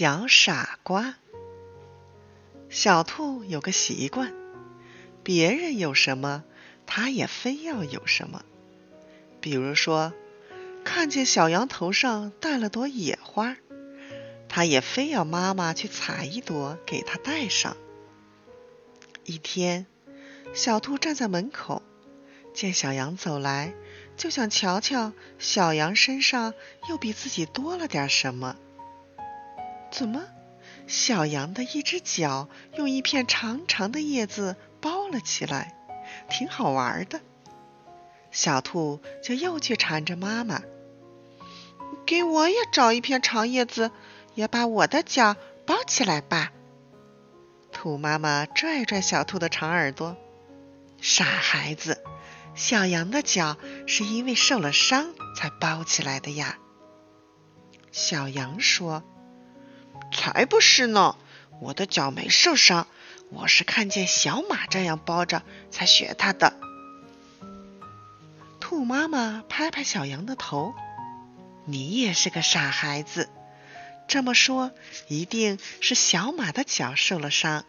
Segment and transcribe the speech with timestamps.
[0.00, 1.16] 小傻瓜。
[2.70, 4.32] 小兔有个习惯，
[5.22, 6.42] 别人有什么，
[6.86, 8.42] 它也非要有什么。
[9.42, 10.14] 比如说，
[10.86, 13.58] 看见小羊头上戴了朵野花，
[14.48, 17.76] 它也非要妈妈去采一朵给它戴上。
[19.26, 19.84] 一天，
[20.54, 21.82] 小兔站在门口，
[22.54, 23.74] 见小羊走来，
[24.16, 26.54] 就想瞧瞧小羊身上
[26.88, 28.56] 又比自己多了点什么。
[29.90, 30.22] 怎么？
[30.86, 35.76] 小羊的一只脚用一片长长的叶子包了起来，
[36.28, 37.20] 挺好玩的。
[38.32, 40.62] 小兔就又去缠着妈妈
[42.06, 43.92] ：“给我也找一片长叶子，
[44.34, 46.50] 也把我的脚包起来吧。”
[47.70, 50.16] 兔妈妈拽拽小兔的长耳朵
[51.00, 52.02] ：“傻孩子，
[52.56, 56.58] 小羊的脚是因为受了伤才包起来的呀。”
[57.92, 59.04] 小羊说。
[60.12, 61.16] 才不是呢！
[61.60, 62.86] 我的脚没受伤，
[63.30, 66.54] 我是看见小马这样包着才学它的。
[68.60, 70.74] 兔妈妈拍拍小羊的头
[71.66, 73.28] ：“你也是个傻孩子，
[74.08, 74.72] 这么说
[75.08, 77.64] 一定是小马的脚受了伤。”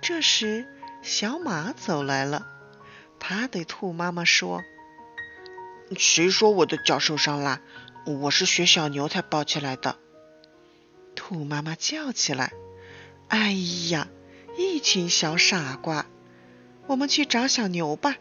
[0.00, 0.66] 这时，
[1.02, 2.46] 小马走来了，
[3.18, 4.62] 他对兔妈妈说
[5.98, 7.60] ：“谁说我的脚受伤了？
[8.06, 9.98] 我是学小牛才包起来的。”
[11.28, 12.52] 兔妈妈叫起来
[13.26, 13.50] ：“哎
[13.90, 14.06] 呀，
[14.56, 16.06] 一群小傻瓜！
[16.86, 18.14] 我们去找小牛吧，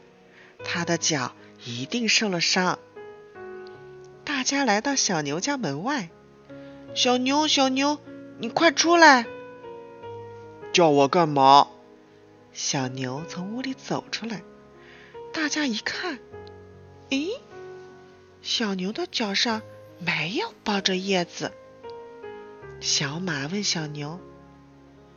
[0.63, 2.79] 它的脚一定受了伤。”
[4.25, 6.09] 大家来到小牛家门外，
[6.95, 7.99] 小牛，小牛，
[8.39, 9.27] 你快出来！
[10.73, 11.67] 叫我干嘛？
[12.53, 14.41] 小牛从屋里走出来，
[15.31, 16.17] 大家一看，
[17.11, 17.37] 咦，
[18.41, 19.61] 小牛的脚上
[19.99, 21.51] 没有包着叶子。
[22.85, 24.19] 小马问小牛：“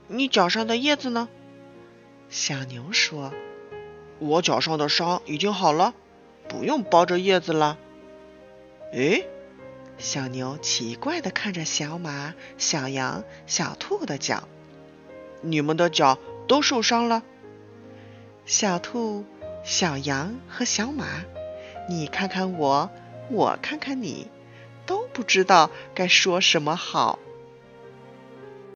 [0.09, 1.29] 你脚上的叶子呢？”
[2.31, 3.35] 小牛说
[4.19, 5.93] ：“我脚上的伤已经好了，
[6.49, 7.77] 不用包着叶子了。”
[8.95, 9.23] 哎，
[9.99, 14.49] 小牛奇怪的看着小马、小羊、小兔的脚
[15.45, 17.23] ：“你们的脚都受伤了？”
[18.47, 19.27] 小兔、
[19.63, 21.05] 小羊和小马，
[21.87, 22.91] 你看看我，
[23.29, 24.31] 我看看你，
[24.87, 27.19] 都不知道该说什么好。